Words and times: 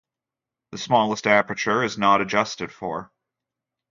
The 0.71 0.79
smallest 0.79 1.27
aperture 1.27 1.83
is 1.83 1.95
not 1.99 2.21
adjusted 2.21 2.71
for. 2.71 3.11